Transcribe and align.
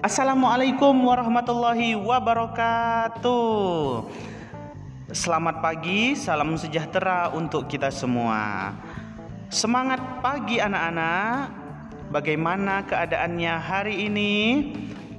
Assalamualaikum 0.00 0.96
warahmatullahi 1.12 1.92
wabarakatuh. 1.92 3.44
Selamat 5.12 5.60
pagi, 5.60 6.16
salam 6.16 6.56
sejahtera 6.56 7.28
untuk 7.36 7.68
kita 7.68 7.92
semua. 7.92 8.72
Semangat 9.52 10.00
pagi 10.24 10.56
anak-anak. 10.56 11.52
Bagaimana 12.16 12.80
keadaannya 12.88 13.54
hari 13.60 14.08
ini? 14.08 14.32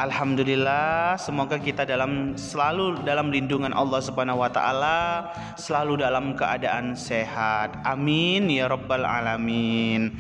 Alhamdulillah, 0.02 1.14
semoga 1.22 1.62
kita 1.62 1.86
dalam 1.86 2.34
selalu 2.34 3.06
dalam 3.06 3.30
lindungan 3.30 3.78
Allah 3.78 4.02
Subhanahu 4.02 4.42
wa 4.42 4.50
taala, 4.50 5.30
selalu 5.62 6.02
dalam 6.02 6.34
keadaan 6.34 6.98
sehat. 6.98 7.78
Amin 7.86 8.50
ya 8.50 8.66
rabbal 8.66 9.06
alamin. 9.06 10.18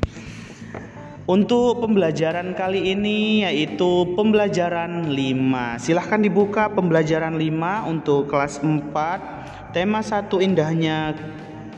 Untuk 1.32 1.80
pembelajaran 1.80 2.52
kali 2.60 2.92
ini 2.92 3.48
yaitu 3.48 4.04
pembelajaran 4.20 5.16
5. 5.16 5.80
Silahkan 5.80 6.20
dibuka 6.20 6.68
pembelajaran 6.68 7.40
5 7.40 7.88
untuk 7.88 8.28
kelas 8.28 8.60
4. 8.60 9.72
Tema 9.72 10.04
1 10.04 10.28
indahnya 10.44 11.16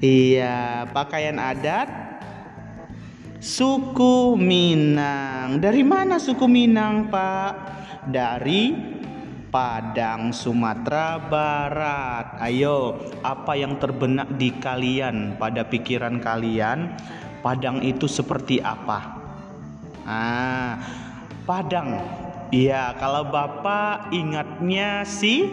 Iya, 0.00 0.88
pakaian 0.96 1.36
adat 1.36 1.92
suku 3.36 4.32
Minang. 4.40 5.60
Dari 5.60 5.84
mana 5.84 6.16
suku 6.16 6.48
Minang, 6.48 7.12
Pak? 7.12 7.52
Dari 8.08 8.96
Padang, 9.58 10.30
Sumatera 10.30 11.18
Barat. 11.18 12.38
Ayo, 12.38 12.94
apa 13.26 13.58
yang 13.58 13.74
terbenak 13.82 14.30
di 14.38 14.54
kalian 14.54 15.34
pada 15.34 15.66
pikiran 15.66 16.22
kalian? 16.22 16.94
Padang 17.42 17.82
itu 17.82 18.06
seperti 18.06 18.62
apa? 18.62 19.18
Ah, 20.06 20.78
Padang. 21.42 21.90
Iya, 22.54 23.02
kalau 23.02 23.34
Bapak 23.34 24.14
ingatnya 24.14 25.02
si 25.02 25.50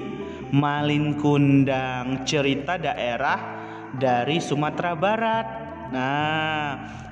Malin 0.53 1.17
Kundang, 1.17 2.29
cerita 2.29 2.77
daerah 2.77 3.41
dari 3.97 4.37
Sumatera 4.37 4.93
Barat. 4.93 5.47
Nah, 5.89 6.61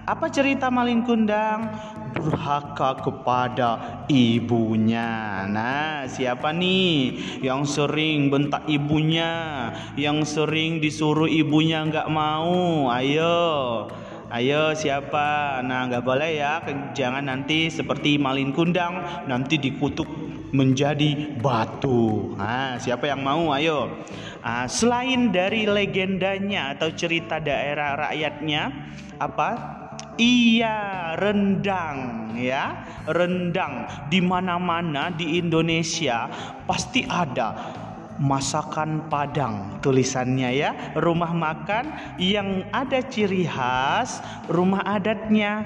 apa 0.04 0.28
cerita 0.28 0.68
Malin 0.68 1.04
Kundang? 1.08 1.72
Durhaka 2.14 3.02
kepada 3.02 4.04
ibunya. 4.06 5.44
Nah, 5.50 6.06
siapa 6.06 6.54
nih 6.54 7.18
yang 7.42 7.66
sering 7.66 8.30
bentak 8.30 8.64
ibunya, 8.70 9.74
yang 9.98 10.22
sering 10.22 10.78
disuruh 10.78 11.26
ibunya 11.26 11.81
nggak 11.88 12.08
mau? 12.12 12.88
Ayo, 12.94 13.90
Ayo 14.34 14.74
siapa? 14.74 15.62
Nah 15.62 15.86
nggak 15.86 16.02
boleh 16.02 16.42
ya, 16.42 16.58
jangan 16.98 17.30
nanti 17.30 17.70
seperti 17.70 18.18
malin 18.18 18.50
kundang 18.50 19.26
nanti 19.30 19.62
dikutuk 19.62 20.09
menjadi 20.50 21.38
batu. 21.38 22.34
Nah 22.34 22.81
siapa 22.81 23.14
yang 23.14 23.22
mau? 23.22 23.53
Ayo. 23.53 23.94
Nah, 24.41 24.66
selain 24.66 25.31
dari 25.31 25.70
legendanya 25.70 26.75
atau 26.75 26.91
cerita 26.91 27.40
daerah 27.40 28.09
rakyatnya, 28.09 28.74
apa? 29.22 29.83
Iya, 30.18 31.18
rendang 31.18 32.29
ya. 32.38 32.85
Rendang 33.09 33.90
di 34.13 34.22
mana-mana 34.22 35.09
di 35.09 35.41
Indonesia 35.41 36.29
pasti 36.69 37.01
ada. 37.09 37.81
Masakan 38.13 39.09
Padang 39.09 39.81
tulisannya 39.81 40.50
ya. 40.53 40.72
Rumah 40.94 41.34
makan 41.34 42.16
yang 42.22 42.62
ada 42.69 43.02
ciri 43.02 43.50
khas 43.50 44.22
rumah 44.46 44.85
adatnya. 44.85 45.66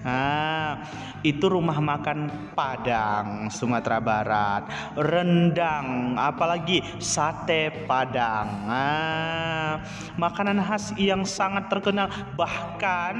Nah 0.00 0.80
itu 1.20 1.44
rumah 1.50 1.76
makan 1.76 2.52
Padang 2.56 3.52
Sumatera 3.52 4.00
Barat. 4.00 4.72
Rendang 4.96 6.16
apalagi 6.16 6.80
sate 6.96 7.84
Padang. 7.84 8.48
Nah, 8.64 9.82
makanan 10.16 10.62
khas 10.64 10.96
yang 10.96 11.28
sangat 11.28 11.68
terkenal. 11.68 12.08
Bahkan 12.38 13.14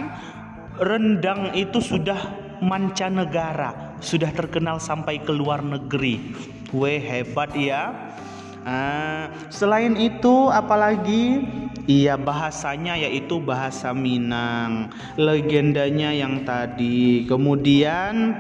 rendang 0.81 1.53
itu 1.57 1.81
sudah 1.81 2.19
mancanegara 2.61 4.01
sudah 4.01 4.33
terkenal 4.33 4.81
sampai 4.81 5.21
ke 5.21 5.33
luar 5.33 5.61
negeri 5.61 6.33
Weh 6.75 6.99
hebat 6.99 7.53
ya 7.55 7.95
Nah, 8.67 9.31
selain 9.47 9.95
itu 9.95 10.51
apalagi 10.51 11.39
iya 11.87 12.19
bahasanya 12.19 12.99
yaitu 12.99 13.39
bahasa 13.39 13.95
Minang, 13.95 14.91
legendanya 15.15 16.11
yang 16.11 16.43
tadi. 16.43 17.23
Kemudian 17.31 18.35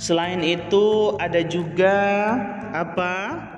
selain 0.00 0.40
itu 0.40 1.12
ada 1.20 1.44
juga 1.44 2.00
apa? 2.72 3.52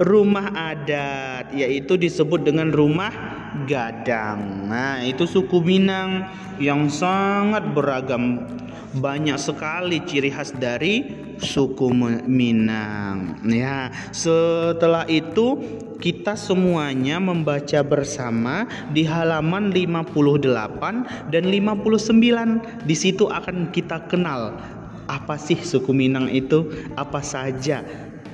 rumah 0.00 0.48
adat 0.56 1.52
yaitu 1.52 2.00
disebut 2.00 2.40
dengan 2.40 2.72
rumah 2.72 3.29
gadang. 3.66 4.70
Nah, 4.70 5.02
itu 5.02 5.26
suku 5.26 5.62
Minang 5.62 6.28
yang 6.60 6.88
sangat 6.90 7.66
beragam 7.72 8.44
banyak 8.90 9.38
sekali 9.38 10.02
ciri 10.02 10.34
khas 10.34 10.50
dari 10.56 11.06
suku 11.38 11.90
Minang. 12.26 13.38
Ya, 13.46 13.94
setelah 14.10 15.06
itu 15.06 15.62
kita 16.00 16.34
semuanya 16.34 17.20
membaca 17.20 17.84
bersama 17.84 18.64
di 18.90 19.04
halaman 19.04 19.70
58 19.70 21.30
dan 21.30 21.44
59. 21.46 22.88
Di 22.88 22.96
situ 22.96 23.28
akan 23.28 23.70
kita 23.70 24.08
kenal 24.08 24.56
apa 25.06 25.34
sih 25.36 25.58
suku 25.58 25.90
Minang 25.92 26.30
itu, 26.30 26.70
apa 26.94 27.20
saja 27.22 27.82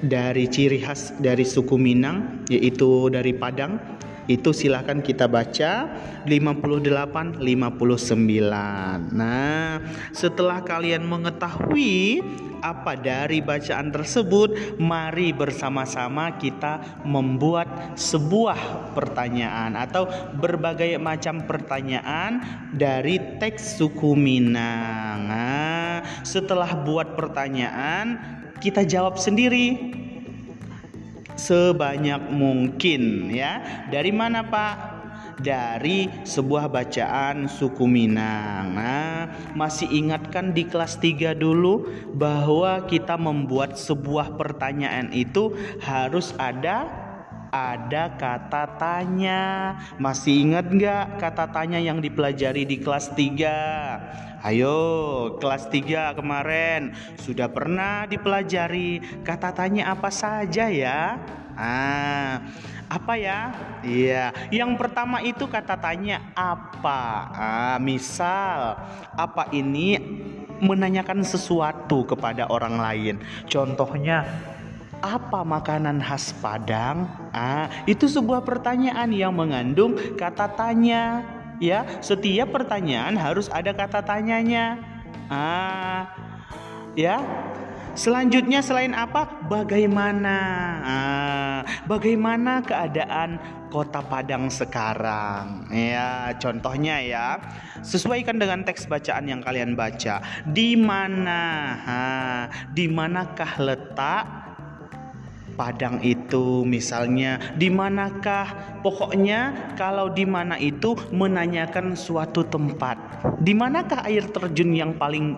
dari 0.05 0.45
ciri 0.45 0.81
khas 0.85 1.17
dari 1.19 1.45
suku 1.45 1.81
Minang 1.81 2.45
yaitu 2.53 3.09
dari 3.09 3.33
Padang 3.33 3.81
itu 4.27 4.51
silahkan 4.51 4.99
kita 5.03 5.31
baca 5.31 5.91
58 6.27 7.41
59 7.43 9.15
nah 9.15 9.79
setelah 10.11 10.59
kalian 10.63 11.07
mengetahui 11.07 12.23
apa 12.67 12.97
dari 12.97 13.45
bacaan 13.45 13.93
tersebut 13.93 14.79
mari 14.83 15.31
bersama-sama 15.31 16.35
kita 16.35 17.03
membuat 17.07 17.95
sebuah 17.95 18.93
pertanyaan 18.97 19.77
atau 19.77 20.09
berbagai 20.35 20.97
macam 20.99 21.45
pertanyaan 21.45 22.43
dari 22.75 23.39
teks 23.39 23.79
suku 23.79 24.17
Minang. 24.17 25.29
Nah, 25.29 26.01
setelah 26.25 26.73
buat 26.83 27.15
pertanyaan 27.15 28.19
kita 28.57 28.89
jawab 28.89 29.21
sendiri 29.21 29.96
sebanyak 31.37 32.21
mungkin 32.33 33.31
ya. 33.31 33.87
Dari 33.93 34.11
mana 34.11 34.43
Pak? 34.43 34.97
Dari 35.37 36.09
sebuah 36.25 36.73
bacaan 36.73 37.45
suku 37.45 37.85
Minang. 37.85 38.73
Nah, 38.73 39.29
masih 39.53 39.85
ingatkan 39.93 40.57
di 40.57 40.65
kelas 40.65 40.97
3 40.97 41.37
dulu 41.37 41.85
bahwa 42.17 42.89
kita 42.89 43.21
membuat 43.21 43.77
sebuah 43.77 44.41
pertanyaan 44.41 45.13
itu 45.13 45.53
harus 45.85 46.33
ada 46.41 46.89
ada 47.57 48.13
kata 48.17 48.77
tanya. 48.77 49.77
Masih 49.97 50.45
ingat 50.45 50.73
nggak 50.73 51.21
kata 51.21 51.53
tanya 51.53 51.81
yang 51.81 52.01
dipelajari 52.05 52.69
di 52.69 52.77
kelas 52.81 53.13
3? 53.17 53.96
Ayo, 54.45 54.77
kelas 55.41 55.73
3 55.73 56.13
kemarin 56.13 56.93
sudah 57.17 57.49
pernah 57.49 58.05
dipelajari 58.05 59.23
kata 59.25 59.53
tanya 59.57 59.97
apa 59.97 60.13
saja 60.13 60.69
ya? 60.69 61.17
Ah, 61.57 62.45
apa 62.87 63.17
ya? 63.17 63.57
Iya, 63.81 64.37
yang 64.53 64.77
pertama 64.77 65.25
itu 65.25 65.49
kata 65.49 65.81
tanya 65.81 66.21
apa? 66.37 67.03
Ah, 67.33 67.79
misal 67.81 68.77
apa 69.17 69.49
ini 69.57 69.97
menanyakan 70.61 71.25
sesuatu 71.25 72.05
kepada 72.05 72.49
orang 72.53 72.77
lain. 72.77 73.15
Contohnya 73.49 74.25
apa 75.01 75.45
makanan 75.45 76.01
khas 76.01 76.37
Padang? 76.39 77.09
Ah, 77.33 77.69
itu 77.89 78.09
sebuah 78.09 78.45
pertanyaan 78.45 79.13
yang 79.13 79.33
mengandung 79.33 79.97
kata 80.17 80.53
tanya. 80.57 81.36
Ya, 81.57 81.85
setiap 82.05 82.53
pertanyaan 82.53 83.17
harus 83.17 83.49
ada 83.49 83.73
kata 83.73 84.05
tanyanya. 84.05 84.77
Ah, 85.33 86.13
Ya. 86.97 87.21
Selanjutnya 87.97 88.61
selain 88.61 88.93
apa? 88.93 89.25
Bagaimana? 89.49 90.37
Ah, 90.85 91.61
bagaimana 91.89 92.61
keadaan 92.61 93.41
Kota 93.73 94.05
Padang 94.05 94.53
sekarang? 94.53 95.65
Ya, 95.73 96.37
contohnya 96.37 97.01
ya. 97.01 97.41
Sesuaikan 97.81 98.37
dengan 98.37 98.69
teks 98.69 98.85
bacaan 98.85 99.25
yang 99.33 99.41
kalian 99.41 99.73
baca. 99.73 100.21
Di 100.45 100.77
mana? 100.77 101.41
Ah, 101.89 102.45
di 102.77 102.85
manakah 102.85 103.57
letak 103.65 104.46
Padang 105.57 106.05
itu 106.05 106.69
misalnya 106.69 107.41
di 107.57 107.73
manakah? 107.73 108.79
Pokoknya 108.85 109.73
kalau 109.75 110.13
di 110.13 110.29
mana 110.29 110.61
itu 110.61 110.93
menanyakan 111.11 111.97
suatu 111.97 112.45
tempat. 112.45 113.01
Di 113.41 113.57
manakah 113.57 114.05
air 114.05 114.29
terjun 114.29 114.77
yang 114.77 114.93
paling 115.01 115.35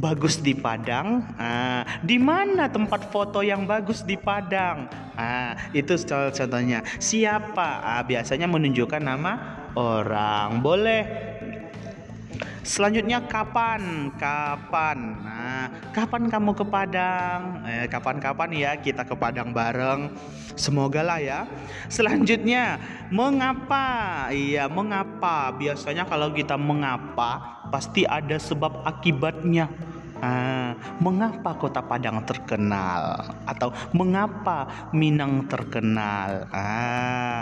bagus 0.00 0.40
di 0.40 0.56
Padang? 0.56 1.28
Ah, 1.36 1.84
di 2.00 2.16
mana 2.16 2.72
tempat 2.72 3.12
foto 3.12 3.44
yang 3.44 3.68
bagus 3.68 4.00
di 4.08 4.16
Padang? 4.16 4.88
Ah, 5.20 5.52
itu 5.76 6.00
contohnya 6.08 6.80
siapa? 6.96 7.84
Ah, 7.84 8.00
biasanya 8.00 8.48
menunjukkan 8.48 9.04
nama 9.04 9.32
orang. 9.76 10.64
Boleh. 10.64 11.02
Selanjutnya 12.60 13.24
kapan? 13.26 14.14
Kapan? 14.14 14.98
Nah, 15.20 15.39
kapan 15.90 16.30
kamu 16.30 16.54
ke 16.54 16.64
Padang? 16.64 17.62
Eh, 17.66 17.86
kapan-kapan 17.90 18.50
ya 18.54 18.70
kita 18.78 19.02
ke 19.02 19.14
Padang 19.18 19.50
bareng. 19.50 20.14
Semoga 20.54 21.02
lah 21.02 21.18
ya. 21.18 21.40
Selanjutnya, 21.90 22.78
mengapa? 23.10 24.28
Iya, 24.30 24.70
mengapa? 24.70 25.54
Biasanya 25.54 26.06
kalau 26.06 26.30
kita 26.30 26.54
mengapa, 26.54 27.62
pasti 27.68 28.06
ada 28.06 28.38
sebab 28.38 28.86
akibatnya. 28.86 29.70
Ah, 30.20 30.76
mengapa 31.00 31.56
kota 31.56 31.80
Padang 31.80 32.20
terkenal 32.28 33.24
atau 33.48 33.72
mengapa 33.96 34.68
Minang 34.92 35.48
terkenal? 35.48 36.44
Ah, 36.52 37.40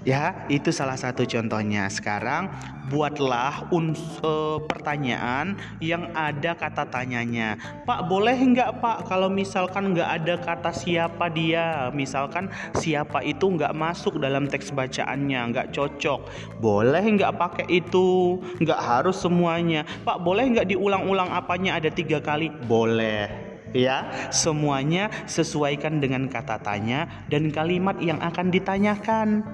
Ya, 0.00 0.48
itu 0.48 0.72
salah 0.72 0.96
satu 0.96 1.28
contohnya. 1.28 1.84
Sekarang 1.92 2.48
buatlah 2.88 3.68
uns 3.68 4.00
uh, 4.24 4.56
pertanyaan 4.64 5.60
yang 5.76 6.08
ada 6.16 6.56
kata 6.56 6.88
tanyanya. 6.88 7.60
Pak, 7.84 8.08
boleh 8.08 8.32
nggak 8.32 8.80
Pak 8.80 9.04
kalau 9.04 9.28
misalkan 9.28 9.92
nggak 9.92 10.10
ada 10.24 10.34
kata 10.40 10.72
siapa 10.72 11.28
dia, 11.28 11.92
misalkan 11.92 12.48
siapa 12.80 13.20
itu 13.20 13.44
nggak 13.44 13.76
masuk 13.76 14.16
dalam 14.16 14.48
teks 14.48 14.72
bacaannya, 14.72 15.52
nggak 15.52 15.68
cocok. 15.76 16.32
Boleh 16.64 17.04
nggak 17.04 17.36
pakai 17.36 17.66
itu? 17.68 18.40
Nggak 18.56 18.80
harus 18.80 19.20
semuanya. 19.20 19.84
Pak, 19.84 20.24
boleh 20.24 20.48
nggak 20.48 20.72
diulang-ulang 20.72 21.28
apanya 21.28 21.76
ada 21.76 21.92
tiga 21.92 22.24
kali? 22.24 22.48
Boleh 22.64 23.50
ya 23.70 24.10
semuanya 24.34 25.10
sesuaikan 25.30 26.02
dengan 26.02 26.26
kata 26.26 26.58
tanya 26.58 27.06
dan 27.30 27.54
kalimat 27.54 27.94
yang 28.02 28.18
akan 28.18 28.50
ditanyakan 28.50 29.46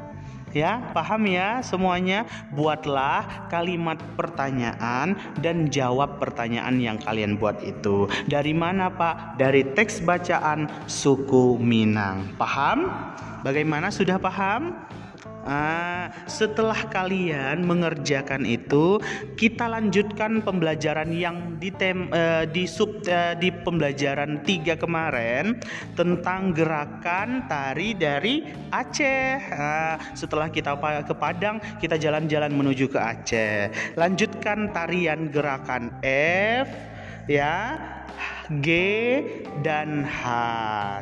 Ya, 0.56 0.81
paham 0.97 1.29
ya 1.29 1.61
semuanya? 1.61 2.25
Buatlah 2.49 3.53
kalimat 3.53 4.00
pertanyaan 4.17 5.12
dan 5.44 5.69
jawab 5.69 6.17
pertanyaan 6.17 6.81
yang 6.81 6.97
kalian 6.97 7.37
buat 7.37 7.61
itu. 7.61 8.08
Dari 8.25 8.56
mana, 8.56 8.88
Pak? 8.88 9.37
Dari 9.37 9.76
teks 9.76 10.00
bacaan 10.00 10.64
suku 10.88 11.61
Minang. 11.61 12.25
Paham? 12.41 12.88
Bagaimana 13.44 13.93
sudah 13.93 14.17
paham? 14.17 14.73
Ah, 15.46 16.10
setelah 16.26 16.90
kalian 16.90 17.62
mengerjakan 17.62 18.43
itu, 18.43 18.98
kita 19.38 19.70
lanjutkan 19.70 20.43
pembelajaran 20.43 21.14
yang 21.14 21.54
di 21.62 21.70
tem 21.70 22.10
uh, 22.10 22.43
di 22.50 22.66
sub 22.66 23.06
uh, 23.06 23.38
di 23.38 23.54
pembelajaran 23.54 24.43
tiga 24.43 24.75
kemarin 24.75 25.62
tentang 25.94 26.50
gerakan 26.50 27.46
tari 27.46 27.94
dari 27.94 28.43
Aceh. 28.75 29.38
Ah, 29.54 29.94
setelah 30.19 30.50
kita 30.50 30.75
ke 31.06 31.14
Padang, 31.14 31.62
kita 31.78 31.94
jalan-jalan 31.94 32.50
menuju 32.50 32.90
ke 32.90 32.98
Aceh. 32.98 33.70
Lanjutkan 33.94 34.75
tarian 34.75 35.31
gerakan 35.31 35.94
F 36.02 36.69
ya 37.31 37.78
G 38.62 38.69
dan 39.60 40.06
H. 40.06 40.22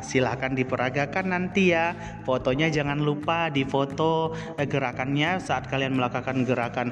Silahkan 0.01 0.53
diperagakan 0.57 1.29
nanti 1.29 1.75
ya. 1.75 1.93
Fotonya 2.25 2.73
jangan 2.73 2.97
lupa 2.97 3.53
difoto 3.53 4.33
eh, 4.57 4.65
gerakannya 4.65 5.37
saat 5.37 5.69
kalian 5.69 5.93
melakukan 5.97 6.41
gerakan 6.41 6.89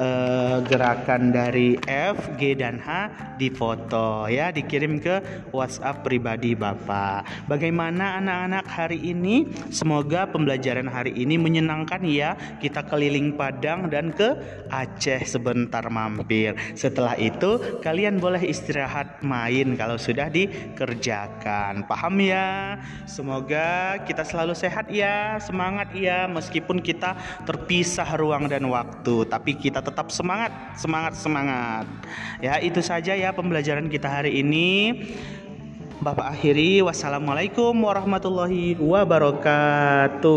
eh, 0.00 0.56
gerakan 0.64 1.34
dari 1.34 1.76
F, 1.84 2.40
G 2.40 2.56
dan 2.56 2.80
H 2.80 3.12
difoto 3.36 4.30
ya, 4.32 4.48
dikirim 4.48 4.96
ke 4.96 5.20
WhatsApp 5.52 6.00
pribadi 6.00 6.56
Bapak. 6.56 7.48
Bagaimana 7.50 8.16
anak-anak 8.22 8.64
hari 8.68 8.98
ini? 9.12 9.44
Semoga 9.68 10.24
pembelajaran 10.30 10.88
hari 10.88 11.12
ini 11.12 11.36
menyenangkan 11.36 12.00
ya. 12.08 12.34
Kita 12.62 12.86
keliling 12.88 13.34
Padang 13.36 13.92
dan 13.92 14.14
ke 14.14 14.36
Aceh 14.72 15.28
sebentar 15.28 15.84
mampir. 15.92 16.56
Setelah 16.72 17.18
itu 17.20 17.60
kalian 17.84 18.16
boleh 18.16 18.40
istirahat 18.44 19.20
main 19.20 19.74
kalau 19.82 19.98
sudah 19.98 20.30
dikerjakan. 20.30 21.82
Paham 21.90 22.22
ya? 22.22 22.78
Semoga 23.02 23.98
kita 24.06 24.22
selalu 24.22 24.54
sehat 24.54 24.86
ya, 24.86 25.42
semangat 25.42 25.90
ya 25.90 26.30
meskipun 26.30 26.78
kita 26.78 27.18
terpisah 27.42 28.06
ruang 28.14 28.46
dan 28.46 28.62
waktu, 28.70 29.26
tapi 29.26 29.58
kita 29.58 29.82
tetap 29.82 30.14
semangat, 30.14 30.54
semangat, 30.78 31.18
semangat. 31.18 31.90
Ya, 32.38 32.62
itu 32.62 32.78
saja 32.78 33.18
ya 33.18 33.34
pembelajaran 33.34 33.90
kita 33.90 34.06
hari 34.06 34.38
ini. 34.38 35.02
Bapak 35.98 36.38
akhiri 36.38 36.82
wassalamualaikum 36.82 37.74
warahmatullahi 37.74 38.78
wabarakatuh. 38.78 40.30